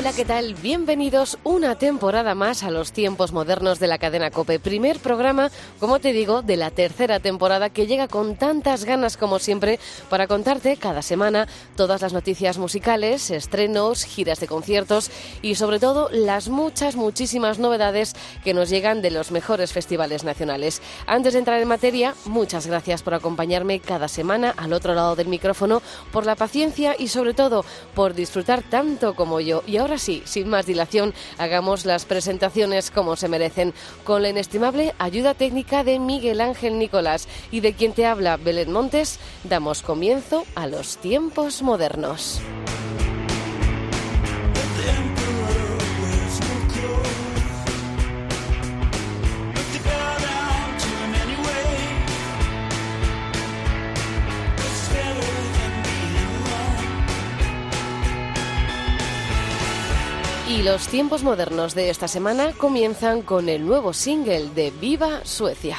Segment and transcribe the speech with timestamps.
[0.00, 0.54] Hola, ¿qué tal?
[0.54, 4.58] Bienvenidos una temporada más a los tiempos modernos de la cadena Cope.
[4.58, 9.38] Primer programa, como te digo, de la tercera temporada que llega con tantas ganas como
[9.38, 15.10] siempre para contarte cada semana todas las noticias musicales, estrenos, giras de conciertos
[15.42, 20.80] y sobre todo las muchas, muchísimas novedades que nos llegan de los mejores festivales nacionales.
[21.06, 25.28] Antes de entrar en materia, muchas gracias por acompañarme cada semana al otro lado del
[25.28, 29.62] micrófono, por la paciencia y sobre todo por disfrutar tanto como yo.
[29.66, 33.74] Y ahora sí, sin más dilación, hagamos las presentaciones como se merecen,
[34.04, 38.72] con la inestimable ayuda técnica de Miguel Ángel Nicolás y de quien te habla Belén
[38.72, 42.40] Montes, damos comienzo a los tiempos modernos.
[60.60, 65.78] Y los tiempos modernos de esta semana comienzan con el nuevo single de Viva Suecia.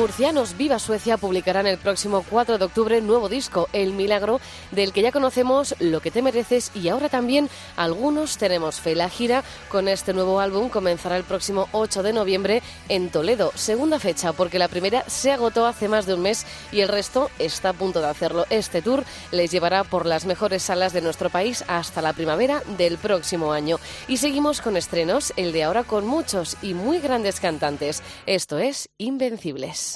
[0.00, 4.40] Murcianos Viva Suecia publicarán el próximo 4 de octubre nuevo disco, El Milagro,
[4.70, 8.94] del que ya conocemos Lo que te mereces y ahora también algunos tenemos fe.
[8.94, 13.98] La gira con este nuevo álbum comenzará el próximo 8 de noviembre en Toledo, segunda
[13.98, 17.68] fecha porque la primera se agotó hace más de un mes y el resto está
[17.68, 18.46] a punto de hacerlo.
[18.48, 22.96] Este tour les llevará por las mejores salas de nuestro país hasta la primavera del
[22.96, 23.78] próximo año.
[24.08, 28.02] Y seguimos con estrenos, el de ahora con muchos y muy grandes cantantes.
[28.24, 29.89] Esto es Invencibles.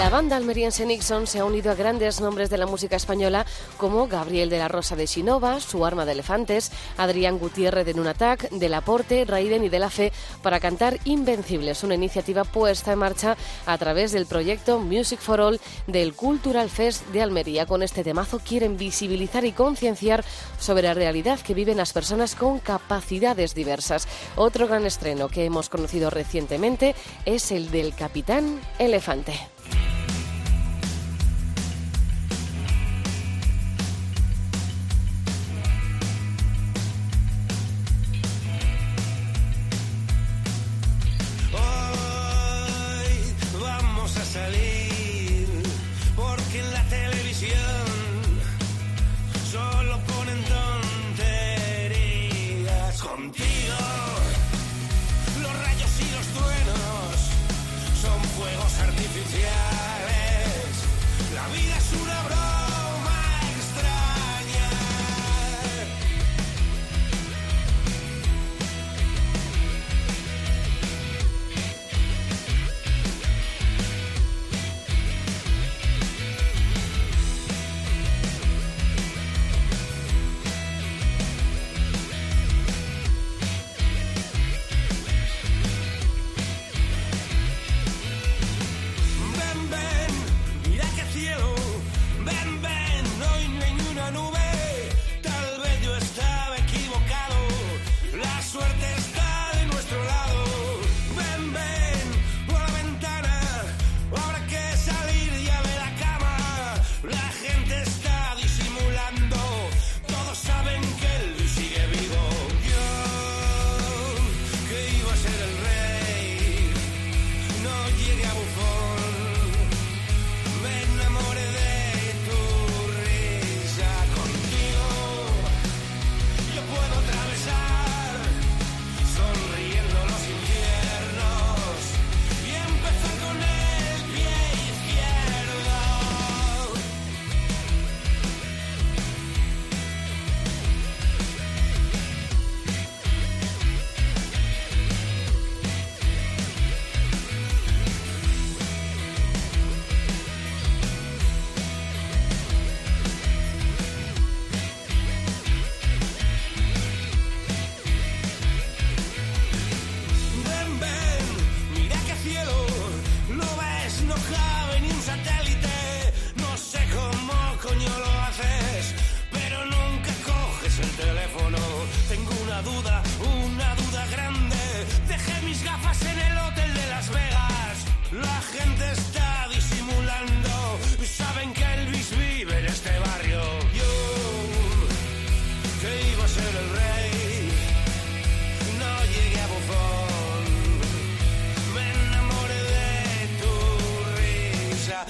[0.00, 3.44] La banda almeriense Nixon se ha unido a grandes nombres de la música española
[3.76, 8.48] como Gabriel de la Rosa de Sinova, Su Arma de Elefantes, Adrián Gutiérrez de Nunatac,
[8.48, 10.10] Del Aporte, Raiden y De la Fe
[10.42, 13.36] para cantar Invencibles, una iniciativa puesta en marcha
[13.66, 17.66] a través del proyecto Music for All del Cultural Fest de Almería.
[17.66, 20.24] Con este temazo quieren visibilizar y concienciar
[20.58, 24.08] sobre la realidad que viven las personas con capacidades diversas.
[24.36, 26.94] Otro gran estreno que hemos conocido recientemente
[27.26, 29.38] es el del Capitán Elefante.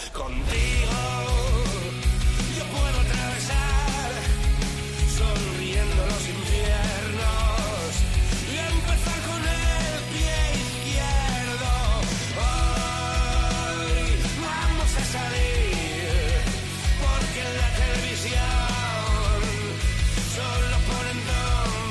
[0.09, 0.97] Contigo.
[2.57, 4.11] Yo puedo atravesar
[5.19, 7.91] sonriendo los infiernos
[8.51, 11.71] y empezar con el pie izquierdo.
[12.41, 13.93] Hoy
[14.41, 16.41] vamos a salir
[17.05, 19.39] porque en la televisión
[20.37, 21.19] solo ponen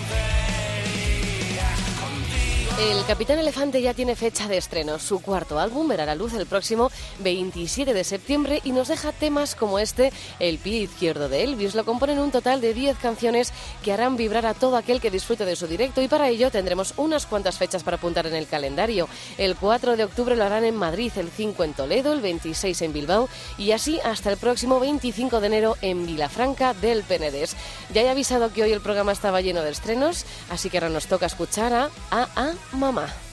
[0.10, 2.72] tonterías contigo.
[2.80, 5.00] El Capitán Elefante ya tiene fecha de estreno.
[5.00, 9.56] Su cuarto álbum verá la luz el próximo 27 de septiembre y nos deja temas
[9.56, 11.74] como este, El pie izquierdo de Elvis.
[11.74, 13.52] Lo componen un total de 10 canciones
[13.84, 16.94] que harán vibrar a todo aquel que disfrute de su directo y para ello tendremos
[16.98, 19.10] unas cuantas fechas para apuntar en el calendario.
[19.40, 22.94] El 4 de octubre lo harán en Madrid, el 5 en Toledo, el 26 en
[22.94, 27.56] Bilbao y así hasta el próximo 25 de enero en Vilafranca del Penedés.
[27.92, 31.08] Ya he avisado que hoy el programa estaba lleno de estrenos, así que ahora nos
[31.08, 32.54] toca escuchar a A A
[33.00, 33.29] Roma.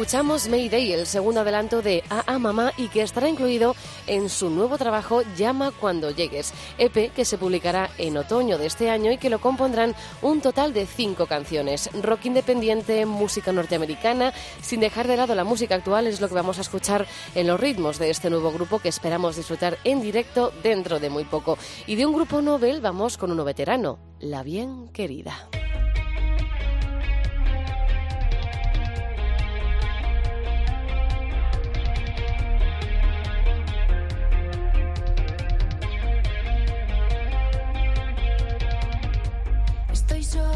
[0.00, 3.76] Escuchamos Mayday, el segundo adelanto de A Mamá y que estará incluido
[4.06, 8.88] en su nuevo trabajo Llama cuando llegues, EP que se publicará en otoño de este
[8.88, 11.90] año y que lo compondrán un total de cinco canciones.
[12.02, 16.56] Rock independiente, música norteamericana, sin dejar de lado la música actual es lo que vamos
[16.56, 20.98] a escuchar en los ritmos de este nuevo grupo que esperamos disfrutar en directo dentro
[20.98, 21.58] de muy poco.
[21.86, 25.50] Y de un grupo Nobel vamos con uno veterano, La Bien Querida.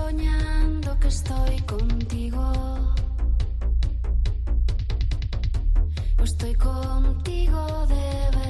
[0.04, 2.44] soñando que estoy contigo.
[6.20, 8.06] O estoy contigo de
[8.36, 8.43] verdad.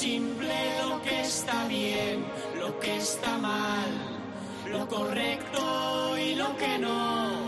[0.00, 0.54] Simple,
[0.88, 2.24] lo que está bien,
[2.58, 3.90] lo que está mal
[4.70, 7.39] lo correcto y lo que no.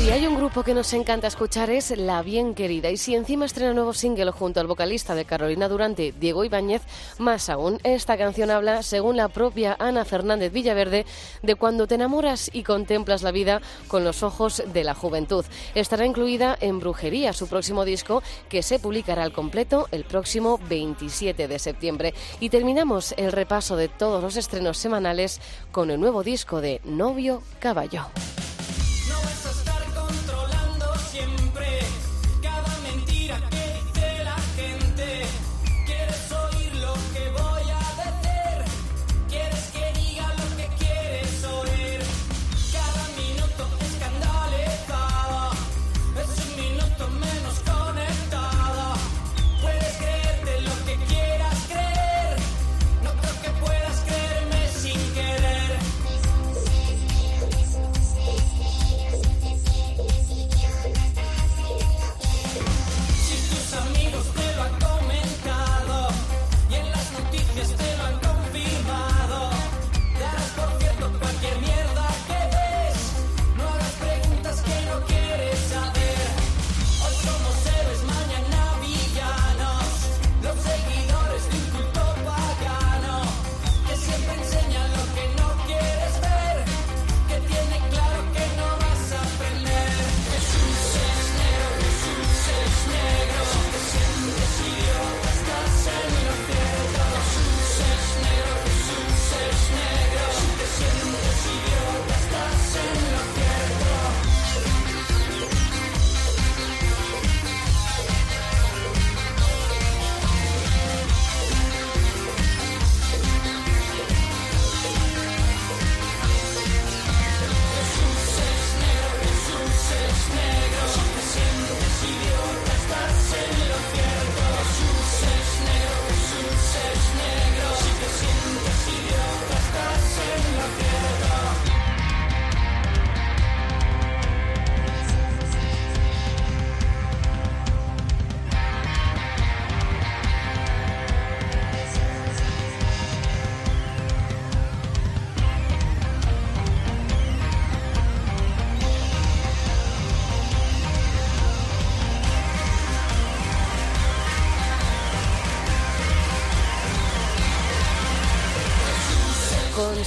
[0.00, 3.44] Si hay un grupo que nos encanta escuchar es La Bien Querida y si encima
[3.44, 6.80] estrena nuevo single junto al vocalista de Carolina Durante, Diego Ibáñez,
[7.18, 11.04] más aún, esta canción habla, según la propia Ana Fernández Villaverde,
[11.42, 15.44] de cuando te enamoras y contemplas la vida con los ojos de la juventud.
[15.74, 21.46] Estará incluida en Brujería, su próximo disco, que se publicará al completo el próximo 27
[21.46, 22.14] de septiembre.
[22.40, 27.42] Y terminamos el repaso de todos los estrenos semanales con el nuevo disco de Novio
[27.58, 28.06] Caballo.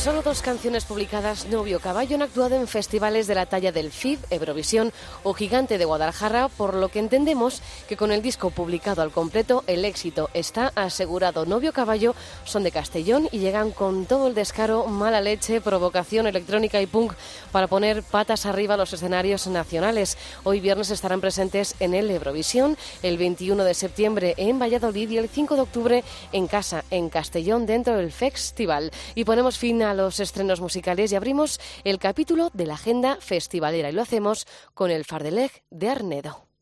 [0.04, 4.20] Solo dos canciones publicadas, Novio Caballo, han actuado en festivales de la talla del FIB,
[4.32, 4.92] Eurovisión
[5.24, 9.64] o Gigante de Guadalajara, por lo que entendemos que con el disco publicado al completo,
[9.66, 11.46] el éxito está asegurado.
[11.46, 16.82] Novio Caballo son de Castellón y llegan con todo el descaro, mala leche, provocación electrónica
[16.82, 17.14] y punk
[17.54, 20.18] para poner patas arriba a los escenarios nacionales.
[20.44, 25.30] Hoy viernes estarán presentes en el Eurovisión, el 21 de septiembre en Valladolid y el
[25.30, 28.92] 5 de octubre en casa, en Castellón, dentro del festival.
[29.16, 33.90] Y ponemos fin a los estrenos musicales y abrimos el capítulo de la agenda festivalera
[33.90, 36.53] y lo hacemos con el Fardeleg de Arnedo.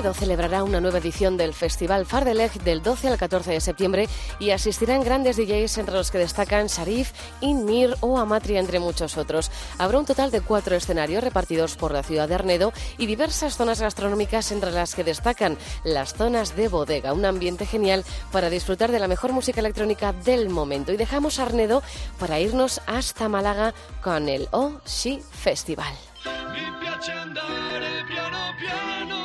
[0.00, 4.08] Arnedo celebrará una nueva edición del Festival Fardeleg del 12 al 14 de septiembre
[4.38, 9.50] y asistirán grandes DJs entre los que destacan Sharif, Inmir o Amatria, entre muchos otros.
[9.76, 13.82] Habrá un total de cuatro escenarios repartidos por la ciudad de Arnedo y diversas zonas
[13.82, 19.00] gastronómicas entre las que destacan las zonas de bodega, un ambiente genial para disfrutar de
[19.00, 20.94] la mejor música electrónica del momento.
[20.94, 21.82] Y dejamos Arnedo
[22.18, 24.48] para irnos hasta Málaga con el
[24.86, 25.92] She Festival.
[26.24, 29.19] Mi piace andare piano piano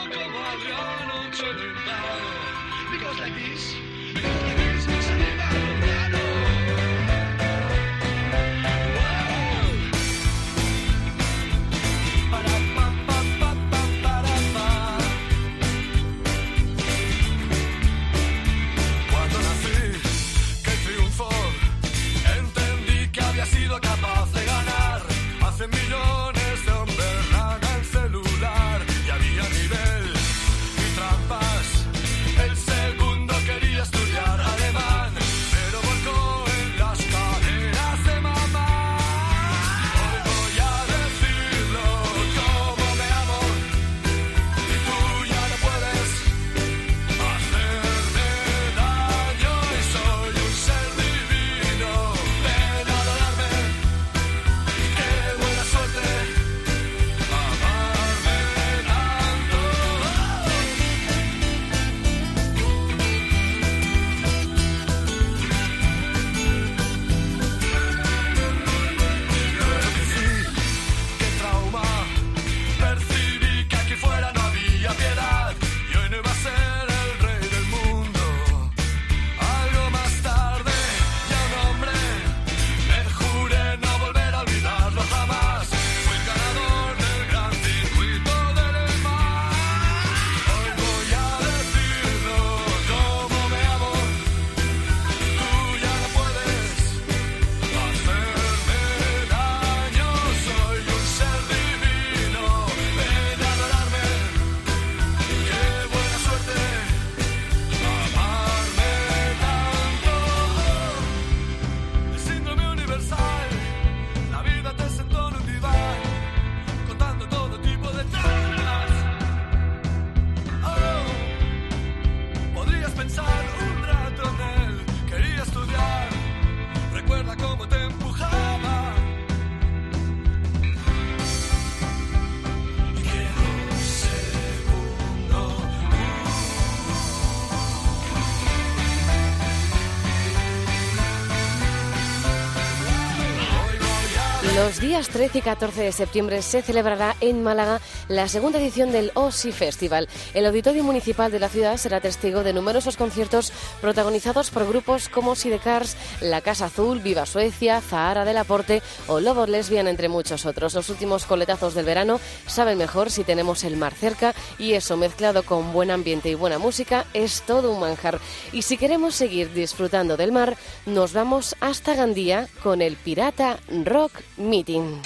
[144.55, 149.11] Los días 13 y 14 de septiembre se celebrará en Málaga la segunda edición del
[149.13, 150.07] OSI Festival.
[150.33, 155.35] El Auditorio Municipal de la ciudad será testigo de numerosos conciertos protagonizados por grupos como
[155.35, 160.73] Sidecars, La Casa Azul, Viva Suecia, Zahara del Aporte o Lobos Lesbian, entre muchos otros.
[160.73, 165.43] Los últimos coletazos del verano saben mejor si tenemos el mar cerca y eso mezclado
[165.43, 168.21] con buen ambiente y buena música es todo un manjar.
[168.53, 174.13] Y si queremos seguir disfrutando del mar, nos vamos hasta Gandía con el Pirata Rock
[174.45, 175.01] Meeting.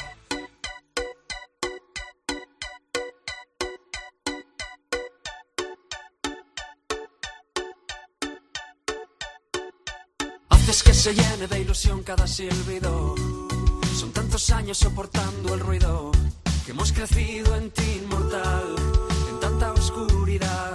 [10.50, 13.16] Haces que se llene de ilusión cada silbido.
[13.98, 16.12] Son tantos años soportando el ruido
[16.66, 18.76] que hemos crecido en ti inmortal,
[19.30, 20.74] en tanta oscuridad.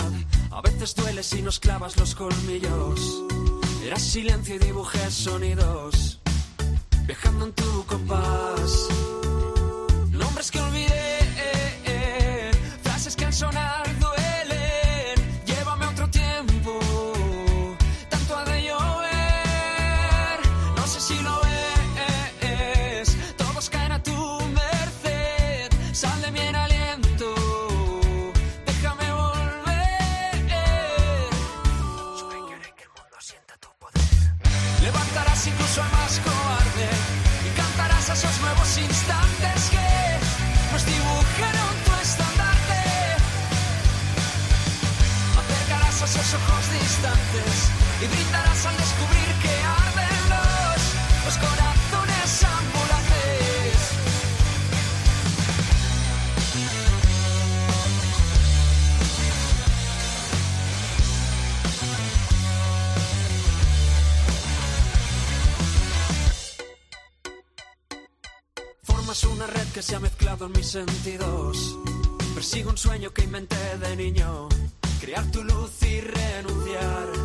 [0.51, 3.25] A veces duele si nos clavas los colmillos.
[3.85, 6.21] Eras silencio y dibujé sonidos,
[7.07, 8.89] viajando en tu compás.
[10.11, 11.24] Nombres que olvidé,
[69.75, 71.77] que se ha mezclado en mis sentidos.
[72.33, 74.49] Persigo un sueño que inventé de niño.
[75.01, 77.24] Crear tu luz y renunciar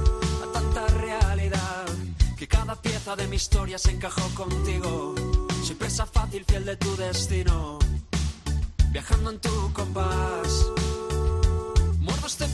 [2.70, 5.16] cada pieza de mi historia se encajó contigo.
[5.64, 7.80] Soy presa fácil, fiel de tu destino.
[8.92, 10.68] Viajando en tu compás.
[12.00, 12.46] Muerdo este.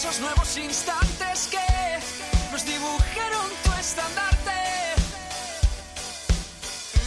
[0.00, 1.58] Esos nuevos instantes que
[2.50, 4.50] nos dibujaron tu estandarte.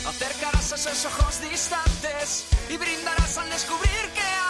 [0.08, 4.43] Acercarás esos ojos distantes y brindarás al descubrir que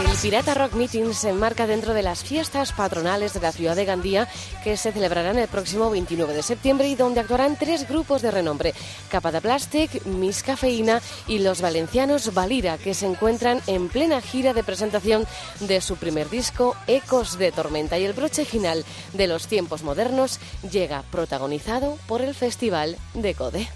[0.00, 3.84] El Pirata Rock Meeting se enmarca dentro de las fiestas patronales de la ciudad de
[3.84, 4.28] Gandía
[4.64, 8.72] que se celebrarán el próximo 29 de septiembre y donde actuarán tres grupos de renombre,
[9.10, 14.54] Capa de Plastic, Miss Cafeína y los valencianos Valira, que se encuentran en plena gira
[14.54, 15.26] de presentación
[15.60, 17.98] de su primer disco, Ecos de Tormenta.
[17.98, 23.68] Y el broche final de los tiempos modernos llega protagonizado por el Festival de Code.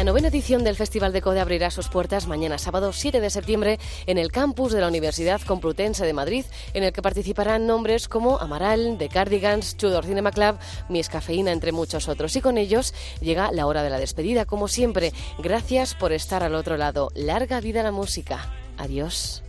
[0.00, 3.78] La novena edición del Festival de Code abrirá sus puertas mañana sábado 7 de septiembre
[4.06, 8.38] en el campus de la Universidad Complutense de Madrid, en el que participarán nombres como
[8.38, 10.56] Amaral, The Cardigans, Tudor Cinema Club,
[10.88, 12.34] Miss Cafeína, entre muchos otros.
[12.34, 15.12] Y con ellos llega la hora de la despedida, como siempre.
[15.36, 17.10] Gracias por estar al otro lado.
[17.14, 18.50] Larga vida la música.
[18.78, 19.42] Adiós.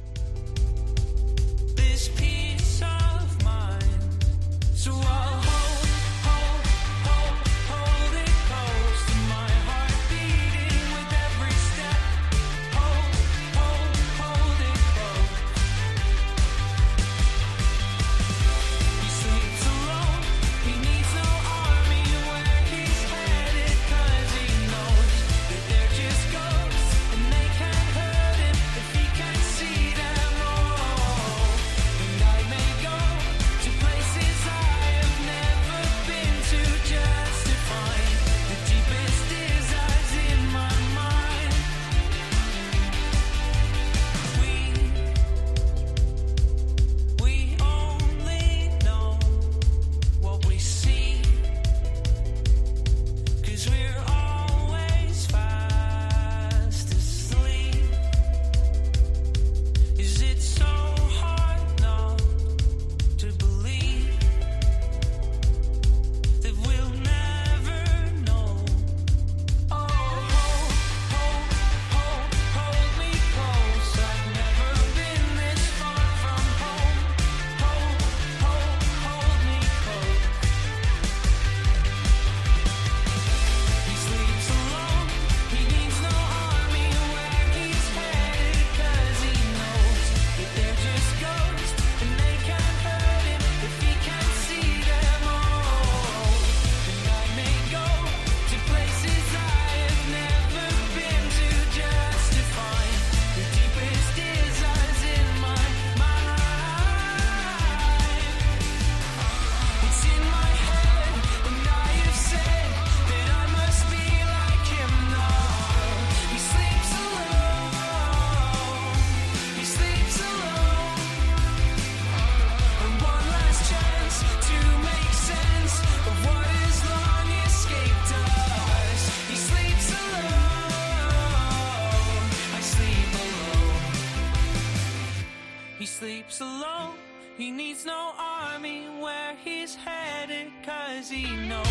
[135.81, 136.93] He sleeps alone,
[137.37, 141.65] he needs no army where he's headed, cause he knows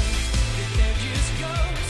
[0.57, 1.90] that they're just ghosts.